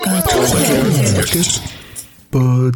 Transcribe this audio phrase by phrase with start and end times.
[0.00, 1.62] Podcast.
[2.30, 2.72] Bonjour,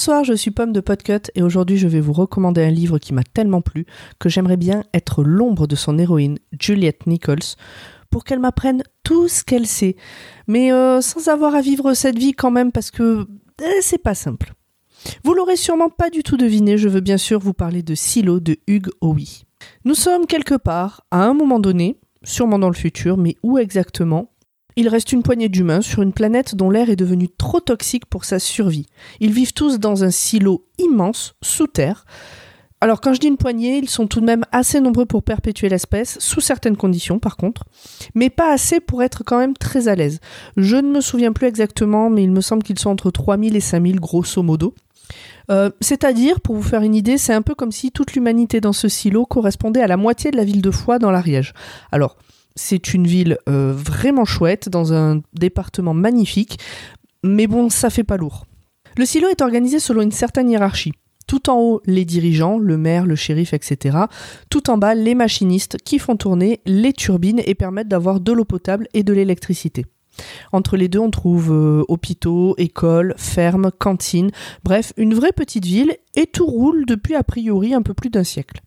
[0.00, 3.12] bonsoir, je suis Pomme de Podcut et aujourd'hui je vais vous recommander un livre qui
[3.12, 3.84] m'a tellement plu
[4.18, 7.58] que j'aimerais bien être l'ombre de son héroïne, Juliette Nichols,
[8.08, 9.96] pour qu'elle m'apprenne tout ce qu'elle sait,
[10.46, 13.26] mais euh, sans avoir à vivre cette vie quand même parce que euh,
[13.82, 14.54] c'est pas simple.
[15.22, 18.40] Vous l'aurez sûrement pas du tout deviné, je veux bien sûr vous parler de Silo
[18.40, 19.44] de Hugues Owie.
[19.84, 24.30] Nous sommes quelque part, à un moment donné, sûrement dans le futur, mais où exactement
[24.80, 28.24] il reste une poignée d'humains sur une planète dont l'air est devenu trop toxique pour
[28.24, 28.86] sa survie.
[29.20, 32.06] Ils vivent tous dans un silo immense, sous terre.
[32.80, 35.68] Alors quand je dis une poignée, ils sont tout de même assez nombreux pour perpétuer
[35.68, 37.64] l'espèce, sous certaines conditions par contre,
[38.14, 40.18] mais pas assez pour être quand même très à l'aise.
[40.56, 43.60] Je ne me souviens plus exactement, mais il me semble qu'ils sont entre 3000 et
[43.60, 44.74] 5000 grosso modo.
[45.50, 48.72] Euh, C'est-à-dire, pour vous faire une idée, c'est un peu comme si toute l'humanité dans
[48.72, 51.52] ce silo correspondait à la moitié de la ville de Foix dans l'Ariège.
[51.92, 52.16] Alors,
[52.56, 56.58] c'est une ville euh, vraiment chouette, dans un département magnifique,
[57.22, 58.46] mais bon, ça fait pas lourd.
[58.96, 60.92] Le silo est organisé selon une certaine hiérarchie.
[61.26, 63.98] Tout en haut, les dirigeants, le maire, le shérif, etc.
[64.48, 68.44] Tout en bas, les machinistes qui font tourner les turbines et permettent d'avoir de l'eau
[68.44, 69.86] potable et de l'électricité.
[70.52, 74.30] Entre les deux, on trouve euh, hôpitaux, écoles, fermes, cantines,
[74.64, 78.24] bref, une vraie petite ville, et tout roule depuis a priori un peu plus d'un
[78.24, 78.60] siècle.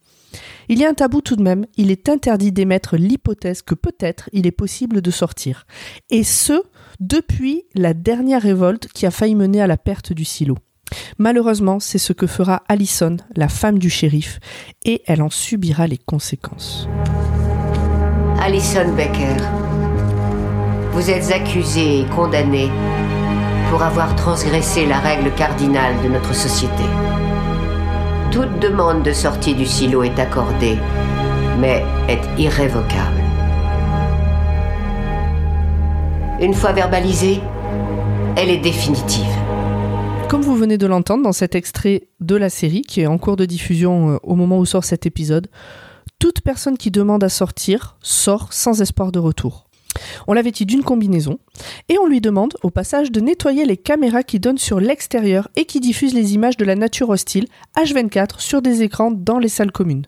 [0.70, 4.30] Il y a un tabou tout de même, il est interdit d'émettre l'hypothèse que peut-être
[4.34, 5.66] il est possible de sortir.
[6.10, 6.64] Et ce,
[7.00, 10.58] depuis la dernière révolte qui a failli mener à la perte du silo.
[11.18, 14.40] Malheureusement, c'est ce que fera Allison, la femme du shérif,
[14.86, 16.88] et elle en subira les conséquences.
[18.40, 19.38] Alison Becker,
[20.92, 22.70] vous êtes accusée et condamnée
[23.70, 26.84] pour avoir transgressé la règle cardinale de notre société.
[28.34, 30.80] Toute demande de sortie du silo est accordée,
[31.60, 33.22] mais est irrévocable.
[36.42, 37.42] Une fois verbalisée,
[38.36, 39.30] elle est définitive.
[40.30, 43.36] Comme vous venez de l'entendre dans cet extrait de la série qui est en cours
[43.36, 45.48] de diffusion euh, au moment où sort cet épisode,
[46.18, 49.68] toute personne qui demande à sortir sort sans espoir de retour.
[50.28, 51.40] On l'avait dit d'une combinaison,
[51.90, 55.66] et on lui demande au passage de nettoyer les caméras qui donnent sur l'extérieur et
[55.66, 59.72] qui diffusent les images de la nature hostile H24 sur des écrans dans les salles
[59.72, 60.06] communes.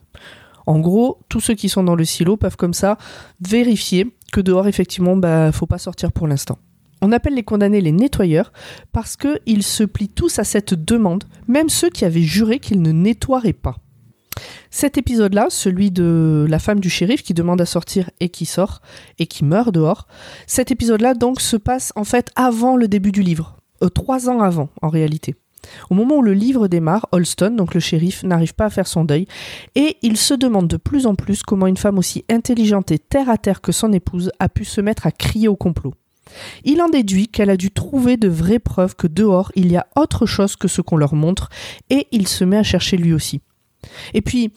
[0.66, 2.98] En gros, tous ceux qui sont dans le silo peuvent comme ça
[3.40, 6.58] vérifier que dehors, effectivement, bah, faut pas sortir pour l'instant.
[7.02, 8.52] On appelle les condamnés les nettoyeurs
[8.92, 12.90] parce qu'ils se plient tous à cette demande, même ceux qui avaient juré qu'ils ne
[12.90, 13.76] nettoieraient pas.
[14.70, 18.80] Cet épisode-là, celui de la femme du shérif qui demande à sortir et qui sort
[19.18, 20.06] et qui meurt dehors,
[20.46, 24.40] cet épisode-là donc se passe en fait avant le début du livre, euh, trois ans
[24.40, 25.34] avant en réalité.
[25.90, 29.04] Au moment où le livre démarre, Holston, donc le shérif, n'arrive pas à faire son
[29.04, 29.26] deuil
[29.74, 33.30] et il se demande de plus en plus comment une femme aussi intelligente et terre
[33.30, 35.94] à terre que son épouse a pu se mettre à crier au complot.
[36.64, 39.86] Il en déduit qu'elle a dû trouver de vraies preuves que dehors il y a
[39.96, 41.48] autre chose que ce qu'on leur montre
[41.88, 43.40] et il se met à chercher lui aussi.
[44.14, 44.52] Et puis,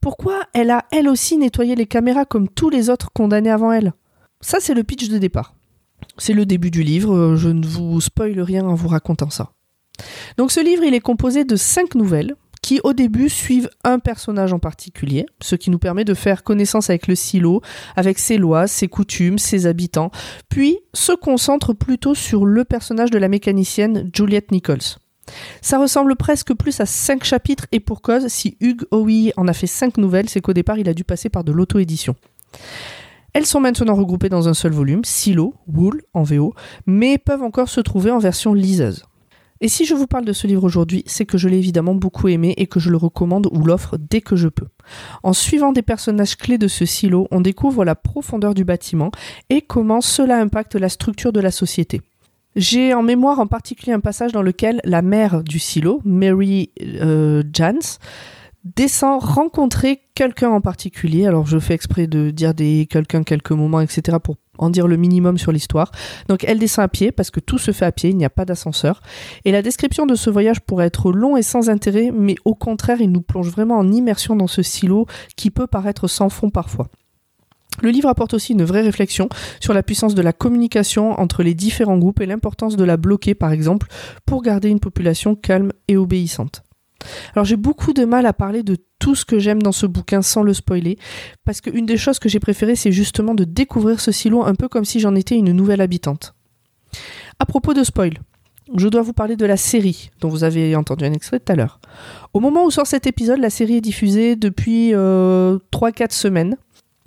[0.00, 3.92] pourquoi elle a elle aussi nettoyé les caméras comme tous les autres condamnés avant elle?
[4.40, 5.54] Ça, c'est le pitch de départ.
[6.18, 9.52] C'est le début du livre, euh, je ne vous spoile rien en vous racontant ça.
[10.36, 14.54] Donc ce livre, il est composé de cinq nouvelles qui au début suivent un personnage
[14.54, 17.60] en particulier, ce qui nous permet de faire connaissance avec le silo,
[17.94, 20.10] avec ses lois, ses coutumes, ses habitants,
[20.48, 24.96] puis se concentre plutôt sur le personnage de la mécanicienne Juliette Nichols.
[25.60, 29.52] Ça ressemble presque plus à cinq chapitres et pour cause, si Hugues Owie en a
[29.52, 32.14] fait cinq nouvelles, c'est qu'au départ il a dû passer par de l'auto-édition.
[33.32, 36.54] Elles sont maintenant regroupées dans un seul volume, Silo, Wool en VO,
[36.86, 39.04] mais peuvent encore se trouver en version liseuse.
[39.60, 42.28] Et si je vous parle de ce livre aujourd'hui, c'est que je l'ai évidemment beaucoup
[42.28, 44.68] aimé et que je le recommande ou l'offre dès que je peux.
[45.22, 49.10] En suivant des personnages clés de ce silo, on découvre la profondeur du bâtiment
[49.50, 52.02] et comment cela impacte la structure de la société.
[52.56, 57.42] J'ai en mémoire en particulier un passage dans lequel la mère du silo, Mary euh,
[57.52, 57.98] Jans,
[58.64, 61.26] descend rencontrer quelqu'un en particulier.
[61.26, 64.18] Alors je fais exprès de dire des quelqu'un quelques moments, etc.
[64.22, 65.90] pour en dire le minimum sur l'histoire.
[66.28, 68.30] Donc elle descend à pied parce que tout se fait à pied, il n'y a
[68.30, 69.00] pas d'ascenseur.
[69.44, 73.00] Et la description de ce voyage pourrait être long et sans intérêt, mais au contraire,
[73.00, 75.06] il nous plonge vraiment en immersion dans ce silo
[75.36, 76.88] qui peut paraître sans fond parfois.
[77.82, 79.28] Le livre apporte aussi une vraie réflexion
[79.60, 83.34] sur la puissance de la communication entre les différents groupes et l'importance de la bloquer,
[83.34, 83.88] par exemple,
[84.26, 86.62] pour garder une population calme et obéissante.
[87.34, 90.22] Alors j'ai beaucoup de mal à parler de tout ce que j'aime dans ce bouquin
[90.22, 90.98] sans le spoiler,
[91.44, 94.68] parce qu'une des choses que j'ai préférées, c'est justement de découvrir ce silo un peu
[94.68, 96.34] comme si j'en étais une nouvelle habitante.
[97.38, 98.14] À propos de spoil,
[98.74, 101.56] je dois vous parler de la série dont vous avez entendu un extrait tout à
[101.56, 101.80] l'heure.
[102.32, 105.58] Au moment où sort cet épisode, la série est diffusée depuis 3-4 euh,
[106.10, 106.56] semaines.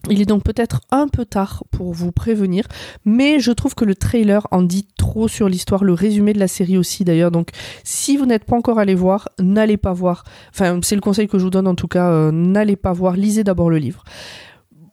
[0.10, 2.66] Il est donc peut-être un peu tard pour vous prévenir,
[3.06, 6.48] mais je trouve que le trailer en dit trop sur l'histoire, le résumé de la
[6.48, 7.32] série aussi d'ailleurs.
[7.32, 7.50] Donc
[7.84, 10.24] si vous n'êtes pas encore allé voir, n'allez pas voir.
[10.50, 13.16] Enfin, c'est le conseil que je vous donne en tout cas, euh, n'allez pas voir,
[13.16, 14.04] lisez d'abord le livre.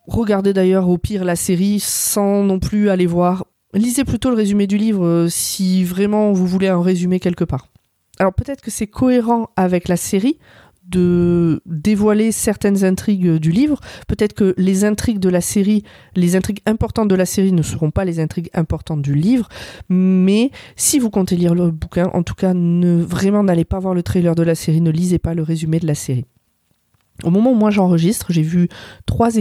[0.06, 3.44] Regardez d'ailleurs au pire la série sans non plus aller voir.
[3.72, 7.68] Lisez plutôt le résumé du livre euh, si vraiment vous voulez un résumé quelque part.
[8.18, 10.38] Alors peut-être que c'est cohérent avec la série,
[10.88, 13.80] de dévoiler certaines intrigues du livre.
[14.06, 15.82] Peut-être que les intrigues de la série,
[16.14, 19.48] les intrigues importantes de la série ne seront pas les intrigues importantes du livre,
[19.88, 23.94] mais si vous comptez lire le bouquin, en tout cas, ne vraiment n'allez pas voir
[23.94, 26.26] le trailer de la série, ne lisez pas le résumé de la série.
[27.22, 28.68] Au moment où moi j'enregistre, j'ai vu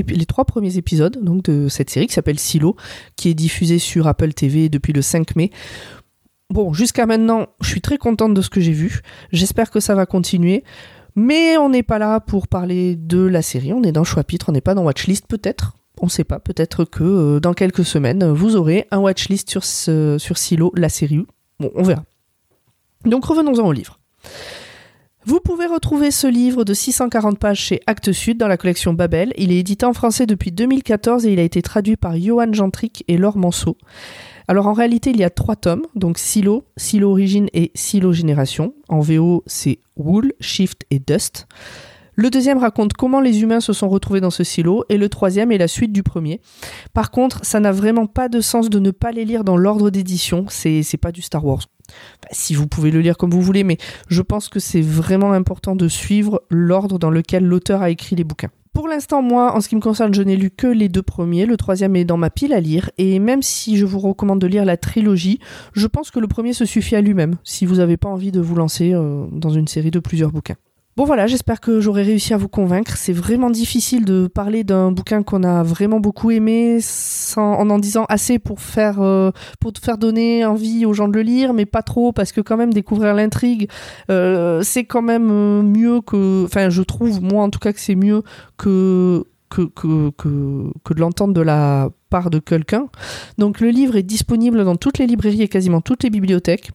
[0.07, 2.75] les trois premiers épisodes donc de cette série qui s'appelle Silo,
[3.16, 5.50] qui est diffusée sur Apple TV depuis le 5 mai.
[6.51, 9.01] Bon, jusqu'à maintenant, je suis très contente de ce que j'ai vu.
[9.31, 10.63] J'espère que ça va continuer.
[11.15, 14.51] Mais on n'est pas là pour parler de la série, on est dans Chapitre, on
[14.51, 15.74] n'est pas dans Watchlist peut-être.
[16.01, 19.63] On ne sait pas, peut-être que euh, dans quelques semaines, vous aurez un watchlist sur,
[20.38, 21.25] Silo, la série.
[21.60, 22.04] Bon, on verra.
[23.06, 24.00] Donc revenons-en au livre.
[25.25, 29.31] Vous pouvez retrouver ce livre de 640 pages chez Actes Sud dans la collection Babel.
[29.38, 33.06] Il est édité en français depuis 2014 et il a été traduit par Johan Gentric
[33.08, 33.78] et Laure Manceau.
[34.50, 38.74] Alors en réalité, il y a trois tomes, donc Silo, Silo Origine et Silo Génération.
[38.90, 41.48] En VO, c'est Wool, Shift et Dust.
[42.15, 45.51] Le deuxième raconte comment les humains se sont retrouvés dans ce silo, et le troisième
[45.51, 46.42] est la suite du premier.
[46.94, 49.89] Par contre, ça n'a vraiment pas de sens de ne pas les lire dans l'ordre
[49.89, 51.63] d'édition, c'est, pas du Star Wars.
[52.31, 53.77] si vous pouvez le lire comme vous voulez, mais
[54.10, 58.24] je pense que c'est vraiment important de suivre l'ordre dans lequel l'auteur a écrit les
[58.24, 58.51] bouquins.
[58.74, 61.45] Pour l'instant, moi, en ce qui me concerne, je n'ai lu que les deux premiers.
[61.45, 62.89] Le troisième est dans ma pile à lire.
[62.98, 65.39] Et même si je vous recommande de lire la trilogie,
[65.74, 68.42] je pense que le premier se suffit à lui-même, si vous n'avez pas envie de
[68.42, 70.56] vous lancer euh, dans une série de plusieurs bouquins.
[70.95, 72.98] Bon voilà, j'espère que j'aurai réussi à vous convaincre.
[72.98, 76.78] C'est vraiment difficile de parler d'un bouquin qu'on a vraiment beaucoup aimé
[77.36, 81.24] en en disant assez pour faire euh, pour faire donner envie aux gens de le
[81.24, 83.69] lire, mais pas trop parce que quand même découvrir l'intrigue,
[84.12, 87.80] euh, c'est quand même euh, mieux que, enfin je trouve moi en tout cas que
[87.80, 88.22] c'est mieux
[88.57, 92.88] que que, que, que, que de l'entendre de la part de quelqu'un.
[93.39, 96.69] Donc le livre est disponible dans toutes les librairies et quasiment toutes les bibliothèques.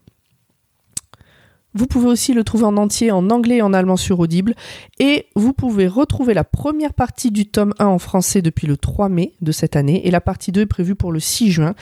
[1.78, 4.56] Vous pouvez aussi le trouver en entier en anglais et en allemand sur Audible.
[4.98, 9.08] Et vous pouvez retrouver la première partie du tome 1 en français depuis le 3
[9.08, 10.04] mai de cette année.
[10.04, 11.76] Et la partie 2 est prévue pour le 6 juin.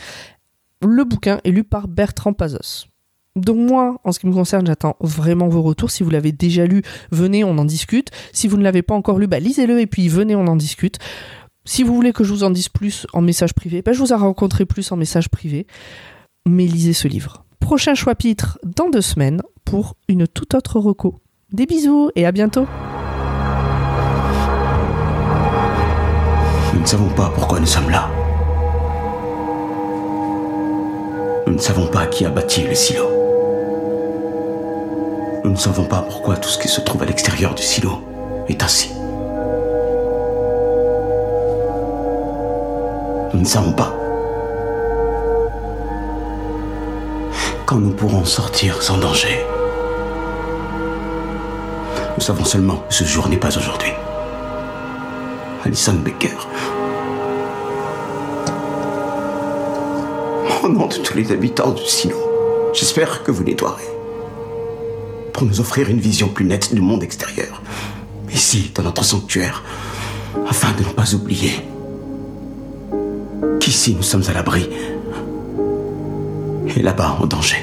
[0.82, 2.88] Le bouquin est lu par Bertrand Pazos.
[3.36, 5.90] Donc moi, en ce qui me concerne, j'attends vraiment vos retours.
[5.90, 8.10] Si vous l'avez déjà lu, venez, on en discute.
[8.34, 10.98] Si vous ne l'avez pas encore lu, bah, lisez-le et puis venez, on en discute.
[11.64, 14.12] Si vous voulez que je vous en dise plus en message privé, bah, je vous
[14.12, 15.66] ai rencontré plus en message privé.
[16.46, 17.45] Mais lisez ce livre.
[17.60, 21.20] Prochain chapitre dans deux semaines pour une toute autre reco.
[21.52, 22.66] Des bisous et à bientôt
[26.72, 28.08] Nous ne savons pas pourquoi nous sommes là.
[31.46, 33.08] Nous ne savons pas qui a bâti le silo.
[35.44, 37.98] Nous ne savons pas pourquoi tout ce qui se trouve à l'extérieur du silo
[38.48, 38.90] est ainsi.
[43.34, 44.05] Nous ne savons pas
[47.66, 49.44] quand nous pourrons sortir sans danger.
[52.16, 53.90] Nous savons seulement que ce jour n'est pas aujourd'hui.
[55.64, 56.36] Alison Becker.
[60.62, 62.16] Au nom de tous les habitants du silo,
[62.72, 63.82] j'espère que vous nettoierez.
[65.32, 67.60] Pour nous offrir une vision plus nette du monde extérieur.
[68.32, 69.64] Ici, dans notre sanctuaire,
[70.48, 71.52] afin de ne pas oublier
[73.58, 74.68] qu'ici nous sommes à l'abri
[76.74, 77.56] et là-bas en danger.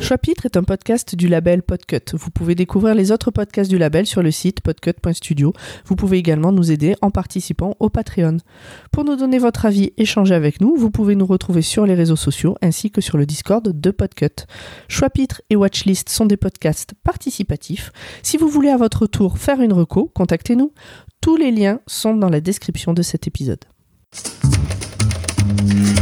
[0.00, 2.14] Chapitre est un podcast du label Podcut.
[2.14, 5.52] Vous pouvez découvrir les autres podcasts du label sur le site podcut.studio.
[5.84, 8.38] Vous pouvez également nous aider en participant au Patreon.
[8.90, 12.16] Pour nous donner votre avis, échanger avec nous, vous pouvez nous retrouver sur les réseaux
[12.16, 14.46] sociaux ainsi que sur le Discord de Podcut.
[14.88, 17.92] Chapitre et Watchlist sont des podcasts participatifs.
[18.22, 20.72] Si vous voulez à votre tour faire une reco, contactez-nous.
[21.20, 23.64] Tous les liens sont dans la description de cet épisode.
[25.38, 25.97] Mm-hmm.